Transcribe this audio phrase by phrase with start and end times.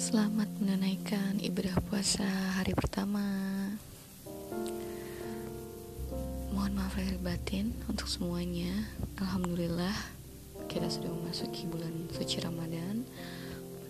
[0.00, 2.24] Selamat menunaikan ibadah puasa
[2.56, 3.20] hari pertama.
[6.56, 8.72] Mohon maaf lahir batin untuk semuanya.
[9.20, 9.92] Alhamdulillah
[10.72, 13.04] kita sudah memasuki bulan suci Ramadan.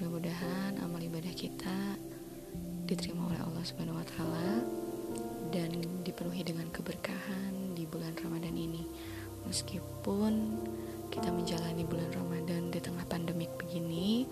[0.02, 1.94] Mudah-mudahan amal ibadah kita
[2.90, 4.66] diterima oleh Allah Subhanahu wa taala
[5.54, 8.82] dan dipenuhi dengan keberkahan di bulan Ramadan ini.
[9.46, 10.58] Meskipun
[11.06, 14.26] kita menjalani bulan Ramadan di tengah pandemik begini,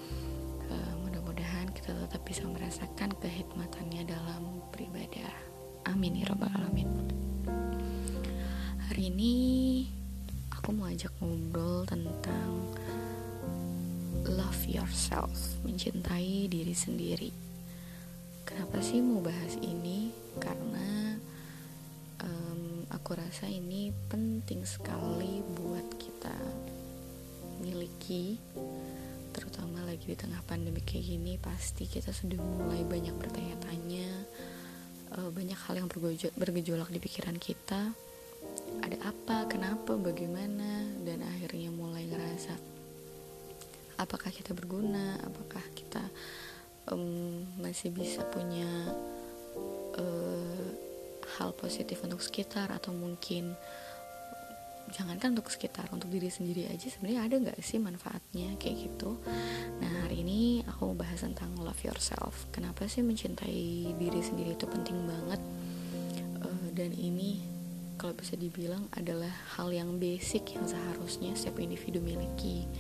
[0.69, 1.08] mudah-mudahan
[1.89, 5.33] kita tetap bisa merasakan kehikmatannya dalam beribadah.
[5.89, 6.85] Amin ya robbal alamin.
[8.85, 9.35] Hari ini
[10.53, 12.77] aku mau ajak ngobrol tentang
[14.29, 15.33] love yourself
[15.65, 17.33] mencintai diri sendiri.
[18.45, 20.13] Kenapa sih mau bahas ini?
[20.37, 21.17] Karena
[22.21, 26.37] um, aku rasa ini penting sekali buat kita
[27.65, 28.37] miliki
[29.33, 34.09] terutama lagi di tengah pandemi kayak gini pasti kita sudah mulai banyak bertanya-tanya
[35.19, 35.89] uh, banyak hal yang
[36.37, 37.93] bergejolak di pikiran kita.
[38.85, 42.79] Ada apa kenapa bagaimana dan akhirnya mulai ngerasa
[43.99, 46.01] apakah kita berguna apakah kita
[46.95, 48.71] um, masih bisa punya
[49.99, 50.69] uh,
[51.39, 53.53] hal positif untuk sekitar atau mungkin
[54.93, 58.55] jangankan untuk sekitar untuk diri sendiri aja sebenarnya ada nggak sih manfaatnya?
[58.57, 59.21] Kayak gitu.
[59.83, 62.49] Nah hari ini aku mau bahas tentang love yourself.
[62.55, 65.41] Kenapa sih mencintai diri sendiri itu penting banget?
[66.41, 67.43] Uh, dan ini
[67.99, 72.71] kalau bisa dibilang adalah hal yang basic yang seharusnya setiap individu miliki.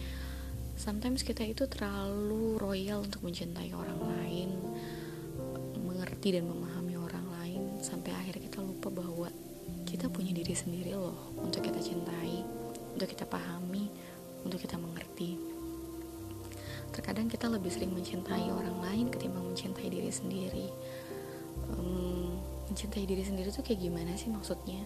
[0.78, 4.50] Sometimes kita itu terlalu royal untuk mencintai orang lain
[5.98, 8.37] mengerti dan memahami orang lain sampai akhirnya
[10.48, 12.40] diri sendiri loh untuk kita cintai,
[12.96, 13.84] untuk kita pahami,
[14.48, 15.36] untuk kita mengerti.
[16.88, 20.72] Terkadang kita lebih sering mencintai orang lain ketimbang mencintai diri sendiri.
[21.68, 24.80] Um, mencintai diri sendiri tuh kayak gimana sih maksudnya?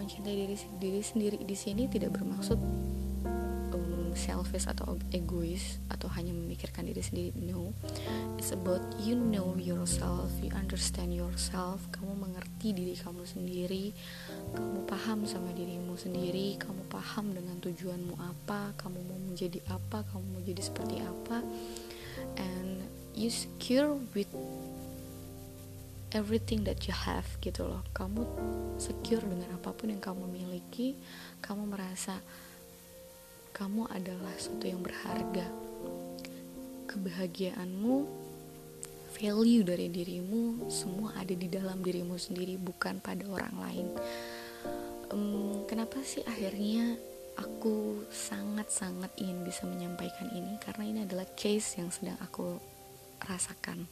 [0.00, 2.56] Mencintai diri diri sendiri di sini tidak bermaksud
[4.20, 7.72] selfish atau egois atau hanya memikirkan diri sendiri no.
[8.36, 13.96] It's about you know yourself you understand yourself kamu mengerti diri kamu sendiri
[14.52, 20.24] kamu paham sama dirimu sendiri kamu paham dengan tujuanmu apa kamu mau menjadi apa kamu
[20.36, 21.40] mau jadi seperti apa
[22.36, 22.84] and
[23.16, 24.28] you secure with
[26.12, 27.82] everything that you have gitu loh.
[27.94, 28.26] Kamu
[28.82, 30.98] secure dengan apa pun yang kamu miliki
[31.38, 32.18] kamu merasa
[33.60, 35.44] kamu adalah sesuatu yang berharga.
[36.88, 38.08] Kebahagiaanmu,
[39.20, 43.86] value dari dirimu, semua ada di dalam dirimu sendiri, bukan pada orang lain.
[45.12, 46.96] Um, kenapa sih akhirnya
[47.36, 50.56] aku sangat-sangat ingin bisa menyampaikan ini?
[50.64, 52.56] Karena ini adalah case yang sedang aku
[53.28, 53.84] rasakan.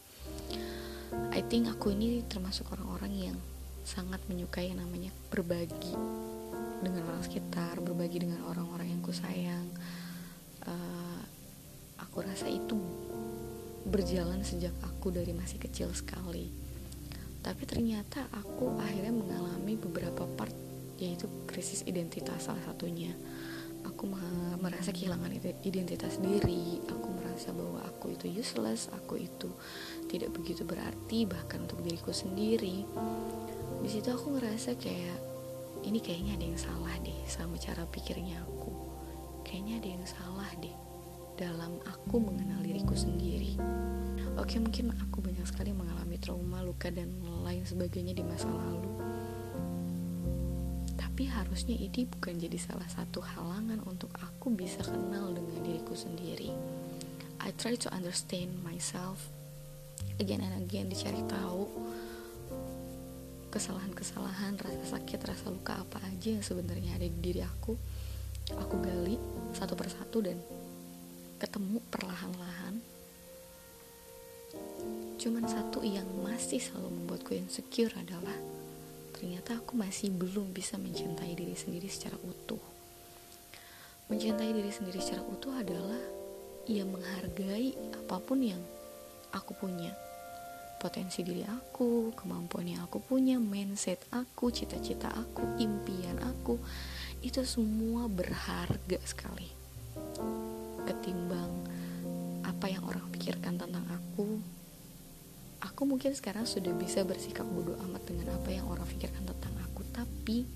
[1.28, 3.38] I think aku ini termasuk orang-orang yang
[3.84, 5.92] sangat menyukai yang namanya berbagi
[6.82, 9.66] dengan orang sekitar berbagi dengan orang-orang yang ku sayang
[10.66, 11.20] uh,
[11.98, 12.78] aku rasa itu
[13.88, 16.50] berjalan sejak aku dari masih kecil sekali.
[17.40, 20.52] Tapi ternyata aku akhirnya mengalami beberapa part
[20.98, 23.14] yaitu krisis identitas salah satunya.
[23.86, 24.10] Aku
[24.58, 25.30] merasa kehilangan
[25.62, 29.48] identitas diri aku merasa bahwa aku itu useless aku itu
[30.10, 32.84] tidak begitu berarti bahkan untuk diriku sendiri.
[33.80, 35.37] Di situ aku ngerasa kayak
[35.88, 38.68] ini kayaknya ada yang salah deh sama cara pikirnya aku.
[39.40, 40.76] Kayaknya ada yang salah deh
[41.40, 43.56] dalam aku mengenal diriku sendiri.
[44.36, 48.92] Oke mungkin aku banyak sekali mengalami trauma luka dan lain sebagainya di masa lalu.
[51.00, 56.52] Tapi harusnya ini bukan jadi salah satu halangan untuk aku bisa kenal dengan diriku sendiri.
[57.40, 59.32] I try to understand myself
[60.20, 61.64] again and again dicari tahu
[63.48, 67.72] kesalahan-kesalahan, rasa sakit, rasa luka apa aja yang sebenarnya ada di diri aku,
[68.56, 69.16] aku gali
[69.56, 70.36] satu persatu dan
[71.40, 72.80] ketemu perlahan-lahan.
[75.18, 78.36] Cuman satu yang masih selalu membuatku insecure adalah
[79.12, 82.62] ternyata aku masih belum bisa mencintai diri sendiri secara utuh.
[84.08, 86.00] Mencintai diri sendiri secara utuh adalah
[86.68, 88.60] ia menghargai apa pun yang
[89.32, 89.92] aku punya
[90.78, 96.54] potensi diri aku, kemampuan yang aku punya, mindset aku, cita-cita aku, impian aku,
[97.20, 99.50] itu semua berharga sekali.
[100.86, 101.52] Ketimbang
[102.46, 104.38] apa yang orang pikirkan tentang aku,
[105.58, 109.82] aku mungkin sekarang sudah bisa bersikap bodoh amat dengan apa yang orang pikirkan tentang aku,
[109.90, 110.46] tapi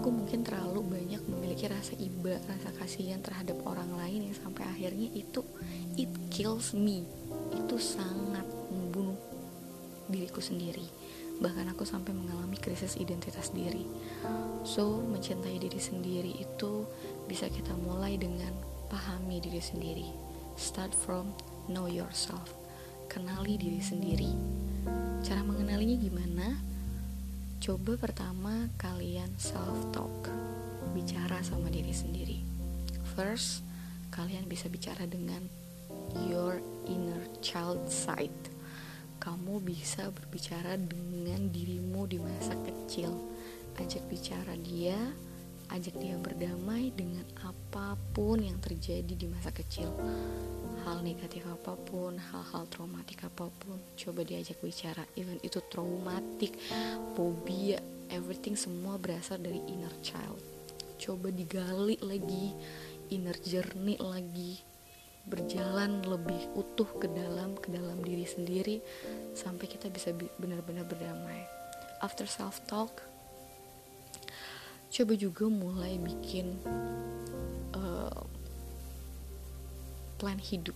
[0.00, 5.12] aku mungkin terlalu banyak memiliki rasa iba rasa kasihan terhadap orang lain yang sampai akhirnya
[5.12, 5.44] itu
[6.00, 7.04] it kills me.
[7.52, 9.20] Itu sangat membunuh
[10.08, 10.88] diriku sendiri.
[11.44, 13.84] Bahkan aku sampai mengalami krisis identitas diri.
[14.64, 16.88] So mencintai diri sendiri itu
[17.28, 18.56] bisa kita mulai dengan
[18.88, 20.08] pahami diri sendiri.
[20.56, 21.36] Start from
[21.68, 22.56] know yourself.
[23.12, 24.32] Kenali diri sendiri.
[25.20, 26.69] Cara mengenalinya gimana
[27.60, 30.32] coba pertama kalian self talk
[30.96, 32.40] bicara sama diri sendiri.
[33.12, 33.60] First
[34.08, 35.44] kalian bisa bicara dengan
[36.24, 38.32] your inner child side.
[39.20, 43.12] Kamu bisa berbicara dengan dirimu di masa kecil.
[43.76, 44.96] Ajak bicara dia,
[45.70, 49.90] ajak dia berdamai dengan apa pun yang terjadi di masa kecil.
[50.82, 55.04] Hal negatif apa pun, hal-hal traumatik apa pun, coba diajak bicara.
[55.14, 56.56] Even itu traumatik,
[57.14, 57.78] fobia,
[58.10, 60.40] everything semua berasal dari inner child.
[60.96, 62.56] Coba digali lagi,
[63.12, 64.60] inner journey lagi,
[65.28, 68.80] berjalan lebih utuh ke dalam ke dalam diri sendiri
[69.36, 71.44] sampai kita bisa benar-benar berdamai
[72.00, 73.04] after self talk
[74.90, 76.58] coba juga mulai bikin
[77.78, 78.22] uh,
[80.18, 80.74] plan hidup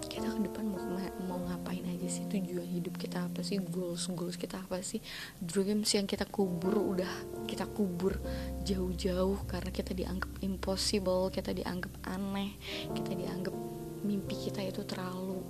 [0.00, 0.80] kita ke depan mau
[1.26, 5.02] mau ngapain aja sih tujuan hidup kita apa sih goals goals kita apa sih
[5.42, 7.10] dreams yang kita kubur udah
[7.44, 8.16] kita kubur
[8.62, 12.54] jauh-jauh karena kita dianggap impossible kita dianggap aneh
[12.94, 13.52] kita dianggap
[14.06, 15.42] mimpi kita itu terlalu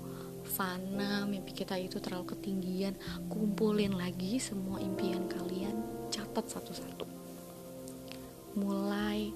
[0.50, 2.98] fana, mimpi kita itu terlalu ketinggian.
[3.30, 5.78] Kumpulin lagi semua impian kalian,
[6.10, 7.19] catat satu-satu.
[8.58, 9.30] Mulai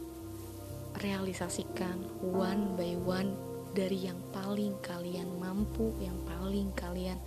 [1.02, 3.34] realisasikan one by one
[3.74, 7.18] dari yang paling kalian mampu, yang paling kalian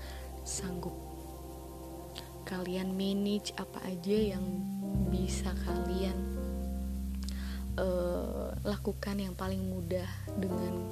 [0.48, 0.96] sanggup.
[2.48, 4.44] Kalian manage apa aja yang
[5.12, 6.16] bisa kalian
[7.80, 10.08] uh, lakukan yang paling mudah
[10.40, 10.84] dengan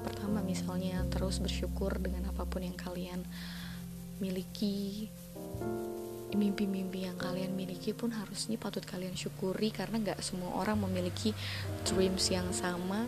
[0.00, 3.20] pertama misalnya terus bersyukur dengan apa pun yang kalian
[4.18, 5.08] miliki
[6.34, 11.34] mimpi-mimpi yang kalian miliki pun harusnya patut kalian syukuri karena nggak semua orang memiliki
[11.86, 13.06] dreams yang sama.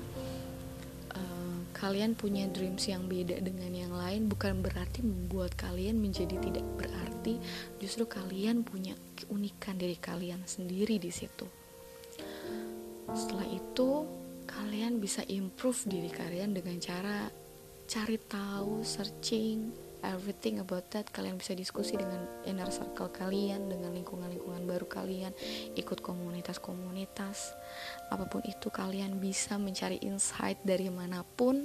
[1.13, 6.67] Uh, kalian punya dreams yang beda dengan yang lain bukan berarti membuat kalian menjadi tidak
[6.79, 7.39] berarti.
[7.79, 11.47] Justru kalian punya keunikan dari kalian sendiri di situ.
[13.13, 13.91] Setelah itu
[14.49, 17.29] kalian bisa improve diri kalian dengan cara
[17.87, 21.09] cari tahu, searching everything about that.
[21.09, 25.33] Kalian bisa diskusi dengan inner circle kalian, dengan lingkungan-lingkungan baru kalian,
[25.79, 27.55] ikut komunitas-komunitas.
[28.11, 31.65] Apa pun itu kalian bisa mencari insight dari mana pun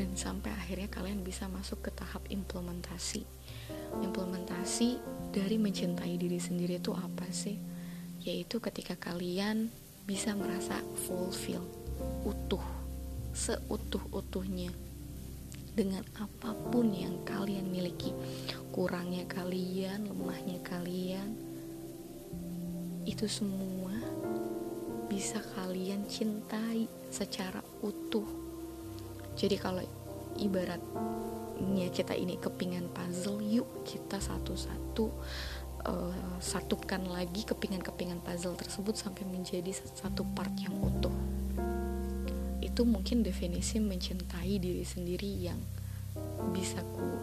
[0.00, 3.26] dan sampai akhirnya kalian bisa masuk ke tahap implementasi.
[4.00, 4.96] Implementasi
[5.34, 7.58] dari mencintai diri sendiri itu apa sih?
[8.24, 9.68] Yaitu ketika kalian
[10.08, 11.62] bisa merasa fulfill,
[12.24, 12.64] utuh,
[13.36, 14.89] seutuh-utuhnya
[15.74, 18.14] dengan apa pun yang kalian miliki.
[18.70, 21.34] Kurangnya kalian, lemahnya kalian,
[23.06, 23.94] itu semua
[25.10, 28.26] bisa kalian cintai secara utuh.
[29.34, 29.82] Jadi kalau
[30.38, 35.06] ibaratnya kita ini kepingan puzzle, yuk kita satu-satu
[35.88, 41.39] uh, satukan lagi kepingan-kepingan puzzle tersebut sampai menjadi satu part yang utuh
[42.70, 45.58] itu mungkin definisi mencintai diri sendiri yang
[46.54, 47.18] bisa ku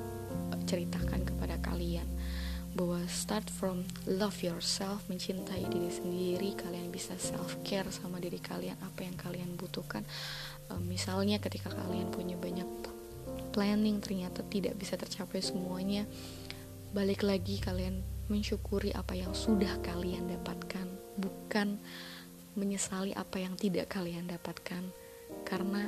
[0.67, 2.05] ceritakan kepada kalian.
[2.75, 8.75] Bahwa start from love yourself mencintai diri sendiri kalian bisa self care sama diri kalian
[8.83, 10.03] apa yang kalian butuhkan.
[10.67, 12.67] Uh, misalnya ketika kalian punya banyak
[13.55, 16.05] planning ternyata tidak bisa tercapai semuanya
[16.93, 20.87] balik lagi kalian mensyukuri apa yang sudah kalian dapatkan,
[21.19, 21.79] bukan
[22.59, 24.83] menyesali apa yang tidak kalian dapatkan,
[25.47, 25.87] karena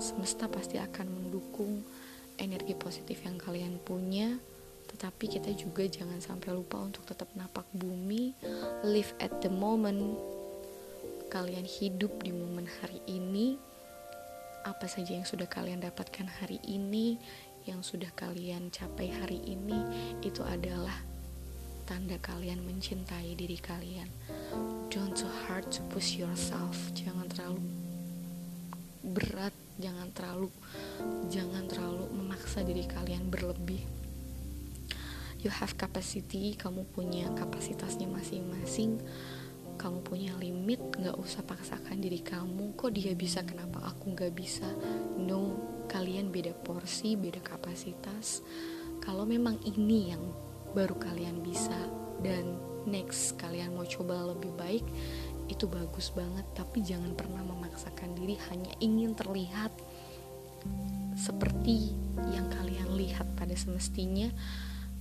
[0.00, 1.84] semesta pasti akan mendukung
[2.40, 4.40] energi positif yang kalian punya.
[4.88, 8.32] Tetapi kita juga jangan sampai lupa untuk tetap napak bumi,
[8.86, 10.16] live at the moment.
[11.28, 13.58] Kalian hidup di momen hari ini,
[14.62, 17.18] apa saja yang sudah kalian dapatkan hari ini,
[17.66, 19.82] yang sudah kalian capai hari ini,
[20.22, 20.94] itu adalah
[21.90, 24.06] tanda kalian mencintai diri kalian.
[24.94, 26.78] Don't too hard to push yourself.
[26.94, 27.83] Jangan terlalu
[29.14, 30.50] berat, jangan terlalu
[31.30, 33.80] jangan terlalu memaksa diri kalian berlebih.
[35.44, 38.98] You have capacity, kamu punya kapasitasnya masing-masing.
[39.76, 42.72] Kamu punya limit, nggak usah paksakan diri kamu.
[42.74, 44.64] Kok dia bisa, kenapa aku nggak bisa?
[45.20, 45.60] No,
[45.92, 48.40] kalian beda porsi, beda kapasitas.
[49.04, 50.24] Kalau memang ini yang
[50.72, 51.76] baru kalian bisa
[52.24, 52.56] dan
[52.88, 54.84] next kalian mau coba lebih baik
[55.48, 59.72] itu bagus banget tapi jangan pernah memaksakan diri hanya ingin terlihat
[61.14, 61.94] seperti
[62.32, 64.32] yang kalian lihat pada semestinya.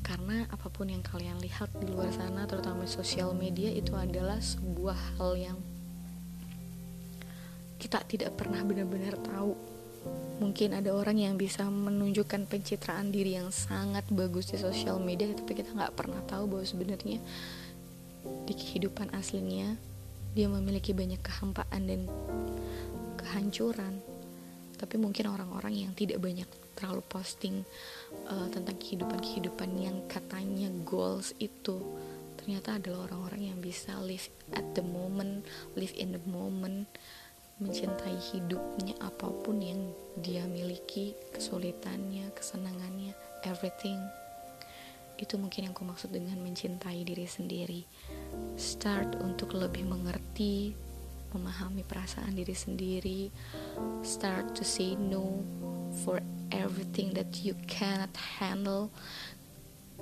[0.04, 5.16] Karena apa pun yang kalian lihat di luar sana terutama sosial media itu adalah sebuah
[5.16, 5.58] hal yang
[7.80, 9.56] kita tidak pernah benar-benar tahu.
[10.44, 15.56] Mungkin ada orang yang bisa menunjukkan pencitraan diri yang sangat bagus di sosial media tapi
[15.56, 17.24] kita nggak pernah tahu bahwa sebenarnya
[18.44, 19.80] di kehidupan aslinya
[20.34, 22.02] dia memiliki banyak kehampaan dan
[23.18, 24.02] kehancuran
[24.78, 27.64] tapi mungkin orang-orang yang tidak banyak terlalu posting
[28.28, 31.80] uh, tentang kehidupan-kehidupan yang katanya goals itu
[32.44, 35.48] ternyata adalah orang-orang yang bisa live at the moment,
[35.80, 36.84] live in the moment,
[37.64, 39.80] mencintai hidupnya apa pun yang
[40.20, 43.16] dia miliki, kesulitannya, kesenangannya,
[43.48, 43.96] everything.
[45.24, 47.88] Itu mungkin yang aku maksud dengan mencintai diri sendiri.
[48.60, 50.76] Start untuk lebih mengerti,
[51.32, 53.32] memahami perasaan diri sendiri.
[54.04, 55.40] Start to say no
[56.04, 56.20] for
[56.52, 58.92] everything that you cannot handle.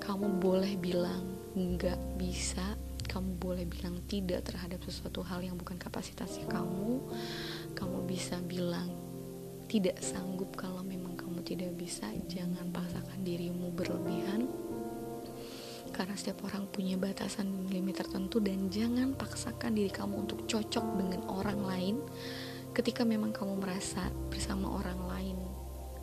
[0.02, 2.74] Kamu boleh bilang nggak bisa,
[3.06, 6.98] kamu boleh bilang tidak terhadap sesuatu hal yang bukan kapasitasnya kamu.
[7.78, 8.90] Kamu bisa bilang
[9.70, 12.10] tidak sanggup kalau memang kamu tidak bisa.
[12.26, 14.50] Jangan paksakan dirimu berlebihan
[15.92, 21.22] karena setiap orang punya batasan limit tertentu dan jangan paksakan diri kamu untuk cocok dengan
[21.28, 21.96] orang lain.
[22.72, 25.38] Ketika memang kamu merasa bersama orang lain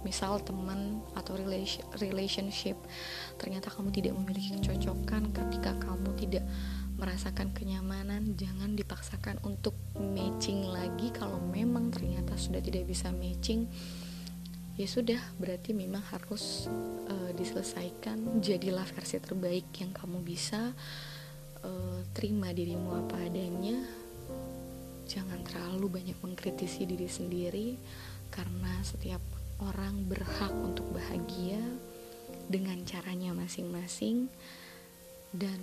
[0.06, 1.34] misal teman atau
[1.98, 2.78] relationship
[3.34, 6.46] ternyata kamu tidak memiliki kecocokan ketika kamu tidak
[6.98, 11.10] merasakan kenyamanan jangan dipaksakan untuk matching lagi.
[11.14, 13.66] Kalau memang ternyata sudah tidak bisa matching
[14.78, 16.70] ya sudah berarti memang harus
[17.10, 18.38] uh, diselesaikan.
[18.38, 20.70] Jadilah versi terbaik yang kamu bisa.
[21.58, 23.82] Uh, terima dirimu apa adanya.
[25.10, 27.74] Jangan terlalu banyak mengkritisi diri sendiri
[28.30, 29.20] karena setiap
[29.58, 31.58] orang berhak untuk bahagia
[32.46, 34.30] dengan caranya masing-masing.
[35.34, 35.58] Dan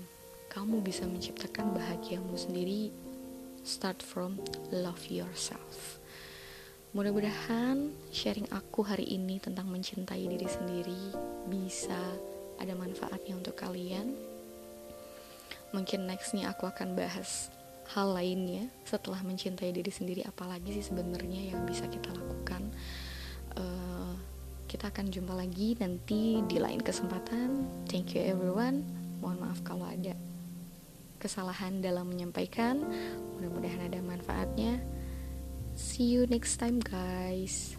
[0.51, 2.91] kamu bisa menciptakan bahagiamu sendiri.
[3.63, 6.03] Start from love yourself
[6.95, 11.11] Mudah-mudahan sharing aku hari ini tentang mencintai diri sendiri
[11.51, 11.99] bisa
[12.55, 14.15] ada manfaatnya untuk kalian.
[15.75, 17.51] Mungkin nextnya aku akan bahas
[17.91, 22.71] hal lainnya setelah mencintai diri sendiri apalagi sih sebenarnya yang bisa kita lakukan.
[23.59, 24.15] Uh,
[24.71, 27.67] kita akan jumpa lagi nanti di lain kesempatan.
[27.91, 28.87] Thank you everyone.
[29.19, 30.15] Mohon maaf kalau ada
[31.19, 32.79] kesalahan dalam menyampaikan.
[33.35, 34.94] Mudah-mudahan ada manfaatnya.
[35.75, 37.75] See you next time, guys.